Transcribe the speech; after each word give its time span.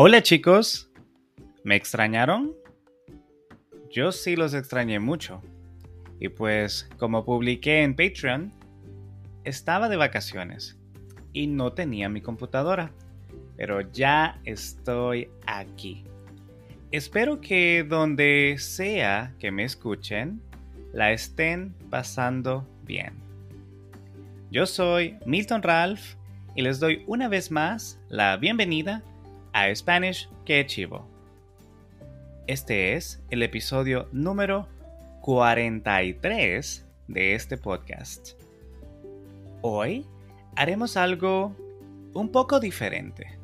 Hola 0.00 0.22
chicos, 0.22 0.88
¿me 1.64 1.74
extrañaron? 1.74 2.54
Yo 3.90 4.12
sí 4.12 4.36
los 4.36 4.54
extrañé 4.54 5.00
mucho. 5.00 5.42
Y 6.20 6.28
pues, 6.28 6.88
como 6.98 7.24
publiqué 7.24 7.82
en 7.82 7.96
Patreon, 7.96 8.52
estaba 9.42 9.88
de 9.88 9.96
vacaciones 9.96 10.78
y 11.32 11.48
no 11.48 11.72
tenía 11.72 12.08
mi 12.08 12.20
computadora, 12.20 12.92
pero 13.56 13.80
ya 13.80 14.40
estoy 14.44 15.30
aquí. 15.46 16.04
Espero 16.92 17.40
que 17.40 17.82
donde 17.82 18.54
sea 18.60 19.34
que 19.40 19.50
me 19.50 19.64
escuchen, 19.64 20.40
la 20.92 21.10
estén 21.10 21.74
pasando 21.90 22.64
bien. 22.84 23.14
Yo 24.52 24.64
soy 24.64 25.16
Milton 25.26 25.60
Ralph 25.60 26.14
y 26.54 26.62
les 26.62 26.78
doy 26.78 27.02
una 27.08 27.26
vez 27.26 27.50
más 27.50 27.98
la 28.08 28.36
bienvenida 28.36 29.02
a 29.17 29.17
Spanish 29.74 30.28
que 30.44 30.64
Chivo. 30.66 31.06
Este 32.46 32.94
es 32.94 33.22
el 33.30 33.42
episodio 33.42 34.08
número 34.12 34.66
43 35.22 36.86
de 37.08 37.34
este 37.34 37.56
podcast. 37.56 38.30
Hoy 39.60 40.06
haremos 40.56 40.96
algo 40.96 41.54
un 42.14 42.30
poco 42.30 42.60
diferente. 42.60 43.38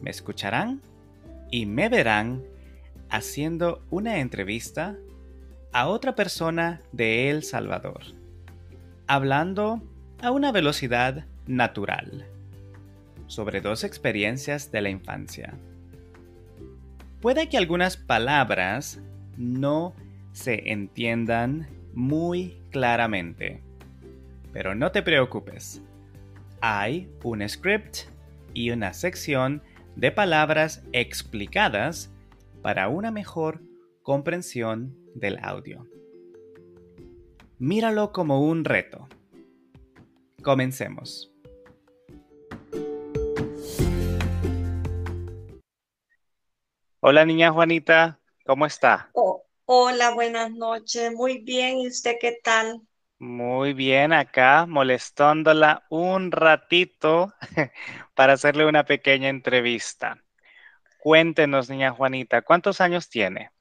Me 0.00 0.10
escucharán 0.10 0.80
y 1.50 1.66
me 1.66 1.88
verán 1.88 2.42
haciendo 3.08 3.82
una 3.90 4.18
entrevista 4.18 4.96
a 5.72 5.88
otra 5.88 6.14
persona 6.14 6.80
de 6.92 7.30
El 7.30 7.42
Salvador, 7.42 8.00
hablando 9.06 9.82
a 10.20 10.30
una 10.30 10.50
velocidad 10.52 11.26
natural 11.46 12.26
sobre 13.30 13.60
dos 13.60 13.84
experiencias 13.84 14.72
de 14.72 14.80
la 14.80 14.90
infancia. 14.90 15.54
Puede 17.20 17.48
que 17.48 17.58
algunas 17.58 17.96
palabras 17.96 19.00
no 19.36 19.94
se 20.32 20.72
entiendan 20.72 21.68
muy 21.94 22.60
claramente, 22.70 23.62
pero 24.52 24.74
no 24.74 24.90
te 24.90 25.02
preocupes. 25.02 25.80
Hay 26.60 27.08
un 27.22 27.48
script 27.48 27.98
y 28.52 28.70
una 28.70 28.92
sección 28.94 29.62
de 29.94 30.10
palabras 30.10 30.82
explicadas 30.92 32.12
para 32.62 32.88
una 32.88 33.12
mejor 33.12 33.62
comprensión 34.02 34.96
del 35.14 35.38
audio. 35.40 35.86
Míralo 37.60 38.10
como 38.10 38.40
un 38.40 38.64
reto. 38.64 39.08
Comencemos. 40.42 41.30
Hola 47.00 47.26
niña 47.26 47.50
Juanita, 47.52 48.20
¿cómo 48.46 48.64
está? 48.64 49.12
Oh, 49.12 49.44
hola, 49.66 50.10
buenas 50.14 50.50
noches. 50.50 51.12
Muy 51.12 51.38
bien, 51.38 51.78
¿y 51.78 51.86
usted 51.88 52.16
qué 52.20 52.40
tal? 52.42 52.82
Muy 53.20 53.72
bien, 53.72 54.12
acá 54.12 54.66
molestándola 54.66 55.84
un 55.90 56.32
ratito 56.32 57.32
para 58.16 58.32
hacerle 58.32 58.66
una 58.66 58.84
pequeña 58.84 59.28
entrevista. 59.28 60.24
Cuéntenos, 60.98 61.70
niña 61.70 61.92
Juanita, 61.92 62.42
¿cuántos 62.42 62.80
años 62.80 63.08
tiene? 63.10 63.52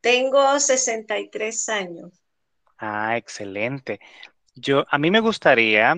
Tengo 0.00 0.58
63 0.58 1.68
años. 1.68 2.22
Ah, 2.78 3.16
excelente. 3.16 4.00
Yo, 4.54 4.86
a 4.90 4.98
mí 4.98 5.10
me 5.10 5.20
gustaría 5.20 5.96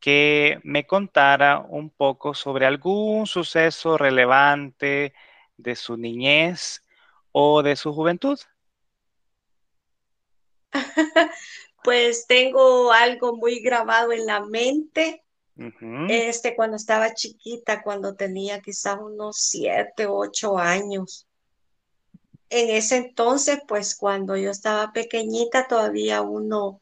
que 0.00 0.60
me 0.64 0.86
contara 0.86 1.60
un 1.60 1.90
poco 1.90 2.34
sobre 2.34 2.66
algún 2.66 3.26
suceso 3.26 3.98
relevante 3.98 5.14
de 5.56 5.76
su 5.76 5.96
niñez 5.96 6.82
o 7.32 7.62
de 7.62 7.76
su 7.76 7.92
juventud. 7.92 8.38
Pues 11.84 12.26
tengo 12.26 12.92
algo 12.92 13.36
muy 13.36 13.60
grabado 13.60 14.10
en 14.12 14.24
la 14.24 14.40
mente. 14.40 15.22
Este, 16.08 16.56
cuando 16.56 16.76
estaba 16.76 17.12
chiquita, 17.12 17.82
cuando 17.82 18.16
tenía 18.16 18.60
quizás 18.60 18.96
unos 18.98 19.36
siete, 19.36 20.06
ocho 20.06 20.56
años. 20.56 21.26
En 22.48 22.70
ese 22.70 22.96
entonces, 22.96 23.58
pues 23.68 23.94
cuando 23.96 24.34
yo 24.36 24.50
estaba 24.50 24.92
pequeñita, 24.92 25.68
todavía 25.68 26.22
uno 26.22 26.80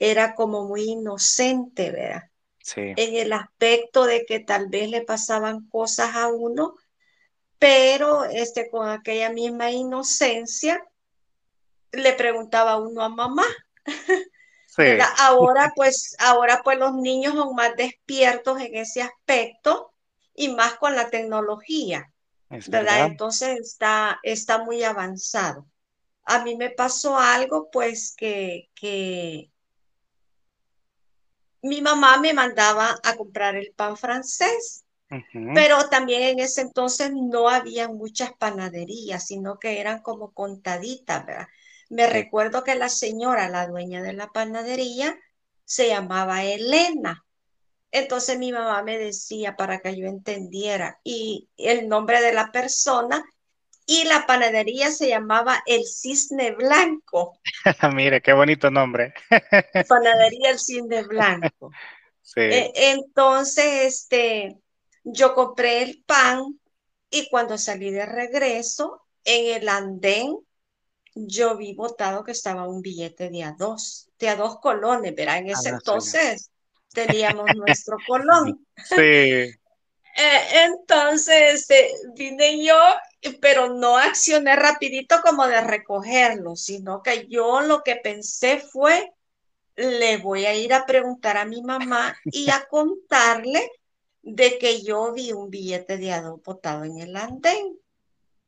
era 0.00 0.34
como 0.34 0.66
muy 0.66 0.90
inocente, 0.90 1.92
¿verdad? 1.92 2.24
Sí. 2.58 2.80
En 2.96 3.14
el 3.14 3.32
aspecto 3.32 4.06
de 4.06 4.24
que 4.24 4.40
tal 4.40 4.68
vez 4.68 4.90
le 4.90 5.02
pasaban 5.02 5.68
cosas 5.68 6.16
a 6.16 6.26
uno, 6.26 6.74
pero 7.62 8.24
este, 8.24 8.68
con 8.68 8.88
aquella 8.88 9.30
misma 9.30 9.70
inocencia, 9.70 10.84
le 11.92 12.12
preguntaba 12.14 12.76
uno 12.76 13.02
a 13.02 13.08
mamá. 13.08 13.46
Sí. 14.66 14.82
Ahora 15.18 15.72
pues, 15.76 16.16
ahora 16.18 16.62
pues 16.64 16.76
los 16.78 16.94
niños 16.94 17.34
son 17.34 17.54
más 17.54 17.76
despiertos 17.76 18.60
en 18.60 18.74
ese 18.74 19.02
aspecto 19.02 19.92
y 20.34 20.48
más 20.48 20.74
con 20.74 20.96
la 20.96 21.08
tecnología, 21.08 22.10
¿verdad? 22.48 23.04
Entonces 23.04 23.60
está, 23.60 24.18
está 24.24 24.64
muy 24.64 24.82
avanzado. 24.82 25.66
A 26.24 26.42
mí 26.42 26.56
me 26.56 26.70
pasó 26.70 27.16
algo 27.16 27.70
pues 27.70 28.12
que, 28.16 28.70
que 28.74 29.52
mi 31.60 31.80
mamá 31.80 32.18
me 32.18 32.32
mandaba 32.32 32.98
a 33.04 33.14
comprar 33.14 33.54
el 33.54 33.72
pan 33.76 33.96
francés, 33.96 34.81
pero 35.54 35.88
también 35.88 36.22
en 36.22 36.38
ese 36.40 36.62
entonces 36.62 37.12
no 37.12 37.48
había 37.48 37.88
muchas 37.88 38.32
panaderías, 38.32 39.26
sino 39.26 39.58
que 39.58 39.80
eran 39.80 40.00
como 40.00 40.32
contaditas, 40.32 41.26
¿verdad? 41.26 41.48
Me 41.90 42.06
recuerdo 42.06 42.64
que 42.64 42.74
la 42.74 42.88
señora, 42.88 43.48
la 43.48 43.66
dueña 43.66 44.02
de 44.02 44.14
la 44.14 44.28
panadería, 44.28 45.18
se 45.64 45.88
llamaba 45.88 46.44
Elena. 46.44 47.24
Entonces 47.90 48.38
mi 48.38 48.52
mamá 48.52 48.82
me 48.82 48.96
decía 48.98 49.54
para 49.56 49.80
que 49.80 49.94
yo 49.96 50.06
entendiera 50.06 50.98
y 51.04 51.50
el 51.58 51.88
nombre 51.88 52.22
de 52.22 52.32
la 52.32 52.50
persona 52.50 53.22
y 53.84 54.04
la 54.04 54.26
panadería 54.26 54.90
se 54.90 55.08
llamaba 55.08 55.62
El 55.66 55.84
Cisne 55.84 56.52
Blanco. 56.52 57.38
Mire, 57.94 58.22
qué 58.22 58.32
bonito 58.32 58.70
nombre. 58.70 59.12
panadería 59.88 60.50
El 60.50 60.58
Cisne 60.58 61.02
Blanco. 61.02 61.70
Sí. 62.22 62.40
E, 62.40 62.72
entonces, 62.92 63.84
este, 63.84 64.61
yo 65.04 65.34
compré 65.34 65.82
el 65.82 66.02
pan 66.04 66.60
y 67.10 67.28
cuando 67.28 67.58
salí 67.58 67.90
de 67.90 68.06
regreso 68.06 69.02
en 69.24 69.56
el 69.62 69.68
andén 69.68 70.36
yo 71.14 71.56
vi 71.56 71.74
votado 71.74 72.24
que 72.24 72.32
estaba 72.32 72.66
un 72.66 72.80
billete 72.80 73.28
de 73.28 73.44
a 73.44 73.52
dos, 73.52 74.08
de 74.18 74.28
a 74.30 74.36
dos 74.36 74.58
colones, 74.60 75.14
¿verdad? 75.14 75.38
En 75.38 75.50
ese 75.50 75.68
Ah, 75.68 75.72
entonces 75.72 76.50
teníamos 76.92 77.46
nuestro 77.54 77.96
colón. 78.06 78.66
Sí, 78.76 79.54
Eh, 80.14 80.64
entonces 80.64 81.54
este, 81.54 81.90
vine 82.14 82.62
yo, 82.62 82.76
pero 83.40 83.72
no 83.72 83.96
accioné 83.96 84.56
rapidito 84.56 85.16
como 85.22 85.46
de 85.46 85.62
recogerlo, 85.62 86.54
sino 86.54 87.02
que 87.02 87.26
yo 87.28 87.62
lo 87.62 87.82
que 87.82 87.96
pensé 87.96 88.58
fue, 88.58 89.10
le 89.74 90.18
voy 90.18 90.44
a 90.44 90.54
ir 90.54 90.74
a 90.74 90.84
preguntar 90.84 91.38
a 91.38 91.46
mi 91.46 91.62
mamá 91.62 92.14
y 92.24 92.50
a 92.50 92.66
contarle 92.68 93.70
de 94.22 94.58
que 94.58 94.82
yo 94.82 95.12
vi 95.12 95.32
un 95.32 95.50
billete 95.50 95.98
de 95.98 96.12
a 96.12 96.22
botado 96.44 96.84
en 96.84 96.98
el 96.98 97.16
andén. 97.16 97.78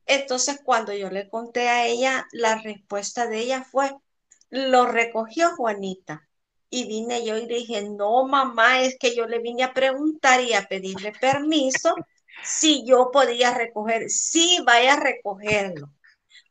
Entonces, 0.05 0.61
cuando 0.63 0.93
yo 0.93 1.09
le 1.09 1.29
conté 1.29 1.69
a 1.69 1.85
ella, 1.87 2.27
la 2.31 2.57
respuesta 2.61 3.27
de 3.27 3.39
ella 3.39 3.63
fue, 3.63 3.91
lo 4.49 4.85
recogió 4.87 5.51
Juanita. 5.55 6.27
Y 6.69 6.87
vine 6.87 7.25
yo 7.25 7.37
y 7.37 7.47
le 7.47 7.55
dije, 7.55 7.83
no, 7.89 8.25
mamá, 8.27 8.81
es 8.81 8.97
que 8.99 9.15
yo 9.15 9.27
le 9.27 9.39
vine 9.39 9.63
a 9.63 9.73
preguntar 9.73 10.41
y 10.41 10.53
a 10.53 10.63
pedirle 10.67 11.13
permiso 11.13 11.95
si 12.43 12.85
yo 12.85 13.11
podía 13.11 13.53
recoger. 13.53 14.09
Sí, 14.09 14.59
vaya 14.65 14.93
a 14.95 14.99
recogerlo. 14.99 15.89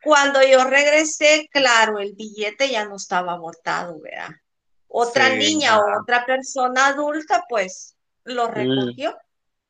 Cuando 0.03 0.41
yo 0.43 0.65
regresé, 0.65 1.49
claro, 1.53 1.99
el 1.99 2.15
billete 2.15 2.71
ya 2.71 2.87
no 2.87 2.97
estaba 2.97 3.39
botado, 3.39 4.01
¿verdad? 4.01 4.31
Otra 4.89 5.31
Sí, 5.31 5.37
niña 5.37 5.79
o 5.79 6.01
otra 6.01 6.25
persona 6.27 6.87
adulta, 6.89 7.45
pues 7.49 7.94
lo 8.25 8.49
recogió. 8.49 9.17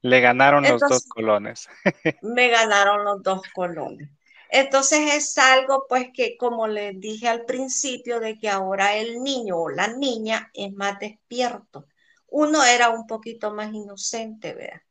le 0.02 0.20
ganaron 0.20 0.64
los 0.64 0.80
dos 0.80 1.04
colones. 1.06 1.68
me 2.22 2.48
ganaron 2.48 3.04
los 3.04 3.22
dos 3.22 3.42
colones. 3.52 4.08
Entonces 4.50 5.14
es 5.14 5.36
algo 5.38 5.86
pues 5.88 6.10
que 6.12 6.36
como 6.36 6.68
les 6.68 6.98
dije 7.00 7.28
al 7.28 7.44
principio 7.44 8.20
de 8.20 8.38
que 8.38 8.48
ahora 8.48 8.94
el 8.96 9.22
niño 9.22 9.56
o 9.58 9.68
la 9.68 9.88
niña 9.88 10.50
es 10.54 10.72
más 10.72 10.98
despierto. 10.98 11.86
Uno 12.28 12.64
era 12.64 12.90
un 12.90 13.06
poquito 13.06 13.52
más 13.52 13.72
inocente, 13.72 14.54
¿verdad? 14.54 14.82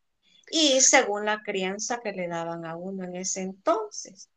Y 0.52 0.82
según 0.82 1.26
la 1.26 1.42
crianza 1.42 2.00
que 2.02 2.12
le 2.12 2.28
daban 2.28 2.66
a 2.66 2.76
uno 2.76 3.06
en 3.06 3.16
ese 3.16 3.42
entonces, 3.42 4.30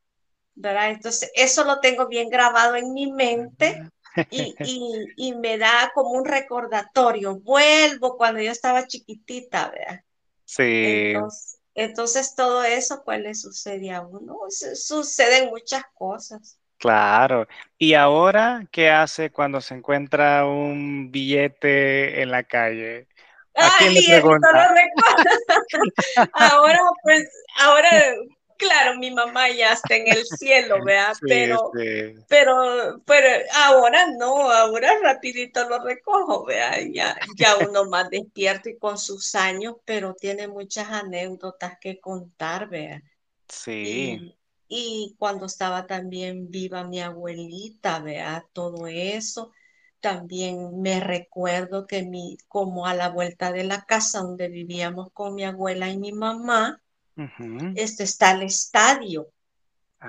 ¿verdad? 0.54 0.90
Entonces 0.90 1.30
eso 1.34 1.64
lo 1.64 1.80
tengo 1.80 2.06
bien 2.06 2.30
grabado 2.30 2.76
en 2.76 2.92
mi 2.92 3.10
mente 3.10 3.82
y, 4.30 4.54
y, 4.64 5.06
y 5.16 5.34
me 5.34 5.58
da 5.58 5.90
como 5.94 6.10
un 6.10 6.24
recordatorio. 6.24 7.36
Vuelvo 7.36 8.16
cuando 8.16 8.40
yo 8.40 8.50
estaba 8.50 8.86
chiquitita, 8.86 9.70
¿verdad? 9.70 10.00
Sí, 10.44 11.12
Entonces, 11.14 11.58
Entonces 11.74 12.34
todo 12.34 12.64
eso, 12.64 13.02
pues 13.04 13.20
le 13.20 13.34
sucede 13.34 13.90
a 13.90 14.00
uno, 14.00 14.38
suceden 14.48 15.50
muchas 15.50 15.84
cosas. 15.94 16.58
Claro. 16.78 17.48
¿Y 17.78 17.94
ahora 17.94 18.66
qué 18.70 18.90
hace 18.90 19.30
cuando 19.30 19.60
se 19.60 19.74
encuentra 19.74 20.46
un 20.46 21.10
billete 21.10 22.22
en 22.22 22.30
la 22.30 22.44
calle? 22.44 23.08
¿A 23.54 23.70
quién 23.78 23.94
le 23.94 24.02
pregunta? 24.06 24.48
ahora, 26.34 26.78
pues, 27.02 27.26
ahora 27.58 27.88
claro, 28.56 28.98
mi 28.98 29.10
mamá 29.10 29.48
ya 29.50 29.72
está 29.72 29.96
en 29.96 30.08
el 30.08 30.24
cielo, 30.24 30.76
¿vea? 30.84 31.12
pero, 31.20 31.70
pero, 32.28 33.02
pero 33.04 33.28
ahora 33.54 34.06
no, 34.18 34.50
ahora 34.50 34.98
rapidito 35.02 35.68
lo 35.68 35.82
recojo, 35.82 36.44
vea, 36.44 36.80
ya, 36.92 37.16
ya 37.36 37.56
uno 37.68 37.84
más 37.90 38.10
despierto 38.10 38.68
y 38.68 38.78
con 38.78 38.98
sus 38.98 39.34
años, 39.34 39.76
pero 39.84 40.14
tiene 40.14 40.48
muchas 40.48 40.88
anécdotas 40.88 41.78
que 41.80 42.00
contar, 42.00 42.68
vea. 42.68 43.02
Sí. 43.48 44.34
Y, 44.68 45.14
cuando 45.18 45.46
estaba 45.46 45.86
también 45.86 46.50
viva 46.50 46.84
mi 46.84 47.00
abuelita, 47.00 48.00
vea, 48.00 48.46
todo 48.52 48.86
eso. 48.88 49.52
También 50.00 50.80
me 50.82 51.00
recuerdo 51.00 51.86
que 51.86 52.02
mi, 52.02 52.36
como 52.48 52.86
a 52.86 52.94
la 52.94 53.08
vuelta 53.08 53.52
de 53.52 53.64
la 53.64 53.84
casa 53.84 54.20
donde 54.20 54.48
vivíamos 54.48 55.10
con 55.12 55.34
mi 55.34 55.44
abuela 55.44 55.88
y 55.88 55.98
mi 55.98 56.12
mamá, 56.12 56.82
este 57.74 58.04
está 58.04 58.32
el 58.32 58.42
estadio. 58.42 59.30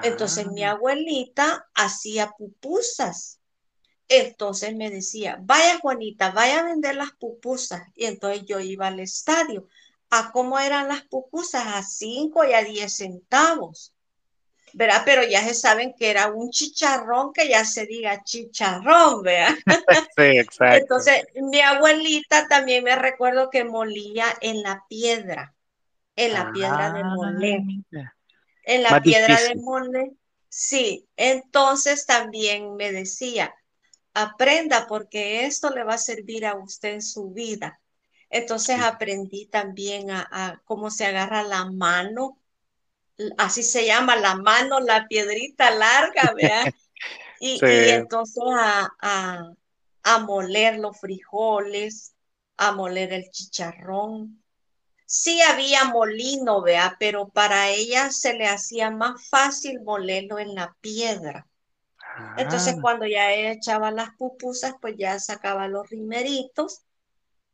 Entonces 0.03 0.47
mi 0.47 0.63
ah. 0.63 0.71
abuelita 0.71 1.67
hacía 1.73 2.31
pupusas. 2.37 3.39
Entonces 4.09 4.75
me 4.75 4.89
decía, 4.89 5.37
vaya 5.41 5.79
Juanita, 5.79 6.31
vaya 6.31 6.59
a 6.59 6.63
vender 6.63 6.95
las 6.95 7.11
pupusas. 7.11 7.81
Y 7.95 8.05
entonces 8.05 8.43
yo 8.45 8.59
iba 8.59 8.87
al 8.87 8.99
estadio. 8.99 9.67
¿A 10.09 10.31
cómo 10.31 10.59
eran 10.59 10.87
las 10.87 11.01
pupusas? 11.03 11.63
A 11.65 11.83
cinco 11.83 12.45
y 12.45 12.53
a 12.53 12.63
diez 12.63 12.97
centavos. 12.97 13.93
¿Verdad? 14.73 15.01
Pero 15.05 15.23
ya 15.23 15.43
se 15.43 15.53
saben 15.53 15.93
que 15.97 16.09
era 16.09 16.27
un 16.27 16.49
chicharrón 16.51 17.33
que 17.33 17.47
ya 17.47 17.65
se 17.65 17.85
diga 17.85 18.23
chicharrón, 18.23 19.23
¿verdad? 19.23 19.55
Sí, 20.17 20.37
exacto. 20.37 20.81
Entonces, 20.81 21.25
mi 21.35 21.61
abuelita 21.61 22.47
también 22.47 22.83
me 22.83 22.95
recuerdo 22.95 23.49
que 23.49 23.63
molía 23.63 24.25
en 24.41 24.61
la 24.61 24.83
piedra 24.89 25.56
en 26.17 26.33
la 26.33 26.51
piedra 26.51 26.91
de. 26.91 27.01
Ah, 27.03 28.13
en 28.63 28.83
la 28.83 29.01
piedra 29.01 29.39
de 29.41 29.55
moler, 29.55 30.11
sí. 30.49 31.07
Entonces 31.15 32.05
también 32.05 32.75
me 32.75 32.91
decía, 32.91 33.55
aprenda 34.13 34.87
porque 34.87 35.45
esto 35.45 35.69
le 35.69 35.85
va 35.85 35.93
a 35.93 35.99
servir 35.99 36.45
a 36.45 36.55
usted 36.55 36.95
en 36.95 37.01
su 37.01 37.29
vida. 37.29 37.79
Entonces 38.29 38.81
aprendí 38.81 39.45
también 39.45 40.11
a, 40.11 40.61
cómo 40.65 40.91
se 40.91 41.05
agarra 41.05 41.43
la 41.43 41.65
mano, 41.71 42.41
así 43.37 43.63
se 43.63 43.85
llama 43.85 44.17
la 44.17 44.35
mano, 44.35 44.81
la 44.81 45.07
piedrita 45.07 45.71
larga, 45.71 46.33
¿verdad? 46.35 46.73
Y, 47.39 47.59
entonces 47.63 48.43
a, 48.53 48.89
a, 48.99 49.49
a 50.03 50.19
moler 50.19 50.79
los 50.79 50.99
frijoles, 50.99 52.15
a 52.57 52.73
moler 52.73 53.13
el 53.13 53.29
chicharrón, 53.29 54.43
Sí 55.09 55.41
había 55.41 55.85
molino, 55.85 56.61
vea, 56.61 56.97
pero 56.99 57.29
para 57.29 57.69
ella 57.69 58.11
se 58.11 58.33
le 58.33 58.45
hacía 58.45 58.91
más 58.91 59.29
fácil 59.29 59.81
molerlo 59.81 60.37
en 60.37 60.53
la 60.53 60.75
piedra. 60.81 61.47
Entonces, 62.35 62.75
ah. 62.77 62.81
cuando 62.81 63.05
ya 63.07 63.31
echaba 63.33 63.89
las 63.91 64.09
pupusas, 64.17 64.73
pues 64.81 64.95
ya 64.97 65.17
sacaba 65.19 65.69
los 65.69 65.89
rimeritos 65.89 66.81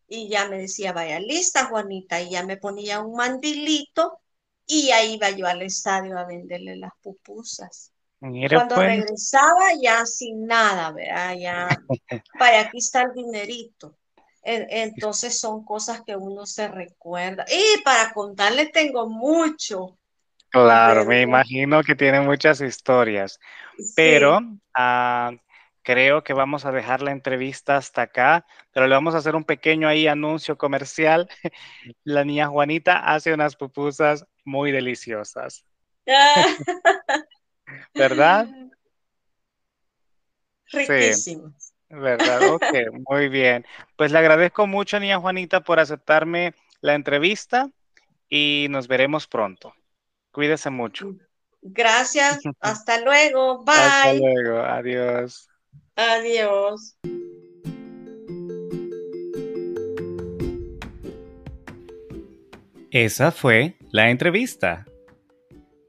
y 0.08 0.30
ya 0.30 0.50
me 0.50 0.58
decía, 0.58 0.94
vaya 0.94 1.20
lista, 1.20 1.66
Juanita, 1.66 2.22
y 2.22 2.32
ya 2.32 2.44
me 2.44 2.58
ponía 2.58 3.02
un 3.02 3.16
mandilito 3.16 4.20
y 4.66 4.90
ahí 4.90 5.14
iba 5.14 5.30
yo 5.30 5.46
al 5.46 5.62
estadio 5.62 6.18
a 6.18 6.26
venderle 6.26 6.76
las 6.76 6.94
pupusas. 7.04 7.92
Cuando 8.20 8.76
pues. 8.76 8.88
regresaba 8.88 9.74
ya 9.80 10.06
sin 10.08 10.48
nada, 10.48 10.92
vea, 10.92 11.36
ya, 11.36 11.68
vaya, 12.40 12.62
aquí 12.62 12.80
está 12.80 13.04
el 13.04 13.14
dinerito. 13.14 13.98
Entonces 14.44 15.40
son 15.40 15.64
cosas 15.64 16.02
que 16.02 16.16
uno 16.16 16.46
se 16.46 16.68
recuerda. 16.68 17.46
Y 17.50 17.82
para 17.82 18.12
contarle 18.14 18.68
tengo 18.68 19.08
mucho. 19.10 19.98
Claro, 20.50 21.06
me 21.06 21.22
imagino 21.22 21.82
que 21.82 21.96
tiene 21.96 22.22
muchas 22.22 22.62
historias, 22.62 23.40
pero 23.96 24.40
ah, 24.76 25.32
creo 25.82 26.24
que 26.24 26.34
vamos 26.34 26.66
a 26.66 26.72
dejar 26.72 27.02
la 27.02 27.12
entrevista 27.12 27.76
hasta 27.78 28.04
acá, 28.04 28.46
pero 28.72 28.88
le 28.88 28.94
vamos 28.94 29.16
a 29.16 29.18
hacer 29.18 29.36
un 29.36 29.44
pequeño 29.44 29.88
ahí 29.88 30.08
anuncio 30.08 30.58
comercial. 30.58 31.28
La 32.04 32.24
niña 32.24 32.48
Juanita 32.48 33.00
hace 33.00 33.34
unas 33.34 33.56
pupusas 33.56 34.26
muy 34.46 34.72
deliciosas. 34.72 35.66
¿Verdad? 37.96 38.48
Riquísimas. 40.72 41.63
¿Verdad? 41.94 42.50
Ok, 42.54 42.64
muy 43.10 43.30
bien. 43.30 43.66
Pues 43.96 44.12
le 44.12 44.18
agradezco 44.20 44.66
mucho, 44.68 45.00
niña 45.00 45.20
Juanita, 45.20 45.62
por 45.62 45.80
aceptarme 45.80 46.54
la 46.82 46.96
entrevista 46.96 47.70
y 48.30 48.68
nos 48.70 48.88
veremos 48.88 49.28
pronto. 49.28 49.74
Cuídese 50.32 50.70
mucho. 50.70 51.16
Gracias. 51.62 52.40
Hasta 52.60 53.00
luego. 53.02 53.64
Bye. 53.64 53.76
Hasta 53.76 54.14
luego. 54.14 54.60
Adiós. 54.60 55.48
Adiós. 55.96 56.98
Esa 62.90 63.32
fue 63.32 63.76
la 63.92 64.10
entrevista. 64.10 64.86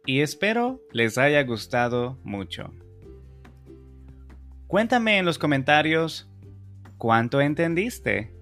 Y 0.07 0.21
espero 0.21 0.81
les 0.93 1.17
haya 1.17 1.43
gustado 1.43 2.19
mucho. 2.25 2.71
Cuéntame 4.67 5.19
en 5.19 5.27
los 5.27 5.39
comentarios 5.39 6.27
cuánto 6.97 7.41
entendiste. 7.41 8.33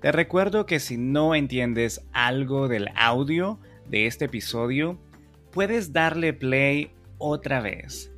Te 0.00 0.12
recuerdo 0.12 0.66
que 0.66 0.78
si 0.78 0.96
no 0.96 1.34
entiendes 1.34 2.06
algo 2.12 2.68
del 2.68 2.88
audio 2.94 3.58
de 3.88 4.06
este 4.06 4.26
episodio, 4.26 4.98
puedes 5.50 5.92
darle 5.92 6.32
play 6.32 6.92
otra 7.18 7.60
vez. 7.60 8.12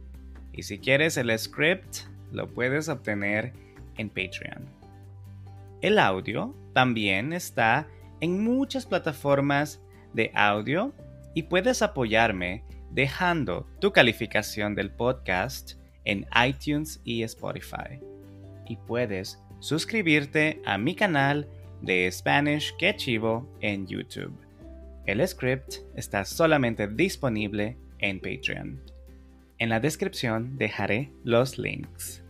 Y 0.52 0.64
si 0.64 0.78
quieres 0.78 1.16
el 1.16 1.36
script, 1.38 2.00
lo 2.30 2.52
puedes 2.52 2.90
obtener 2.90 3.54
en 3.96 4.10
Patreon. 4.10 4.66
El 5.80 5.98
audio 5.98 6.54
también 6.74 7.32
está 7.32 7.88
en 8.20 8.44
muchas 8.44 8.84
plataformas 8.84 9.80
de 10.12 10.30
audio 10.34 10.92
y 11.34 11.44
puedes 11.44 11.80
apoyarme 11.80 12.64
dejando 12.90 13.66
tu 13.80 13.92
calificación 13.92 14.74
del 14.74 14.90
podcast 14.90 15.77
en 16.08 16.26
iTunes 16.44 17.00
y 17.04 17.22
Spotify. 17.22 18.00
Y 18.66 18.76
puedes 18.76 19.38
suscribirte 19.60 20.60
a 20.64 20.78
mi 20.78 20.94
canal 20.94 21.46
de 21.82 22.10
Spanish 22.10 22.74
Que 22.76 22.96
Chivo 22.96 23.46
en 23.60 23.86
YouTube. 23.86 24.34
El 25.06 25.26
script 25.26 25.76
está 25.94 26.24
solamente 26.24 26.88
disponible 26.88 27.76
en 27.98 28.20
Patreon. 28.20 28.80
En 29.58 29.68
la 29.68 29.80
descripción 29.80 30.56
dejaré 30.58 31.10
los 31.24 31.58
links. 31.58 32.22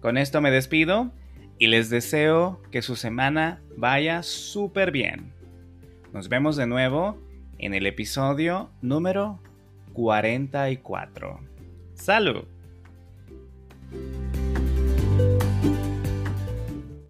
Con 0.00 0.16
esto 0.16 0.40
me 0.40 0.50
despido 0.50 1.12
y 1.58 1.68
les 1.68 1.90
deseo 1.90 2.60
que 2.70 2.82
su 2.82 2.96
semana 2.96 3.60
vaya 3.76 4.22
súper 4.22 4.90
bien. 4.90 5.32
Nos 6.12 6.28
vemos 6.28 6.56
de 6.56 6.66
nuevo 6.66 7.18
en 7.58 7.74
el 7.74 7.86
episodio 7.86 8.70
número 8.82 9.40
44. 9.94 11.51
¡Salud! 11.94 12.44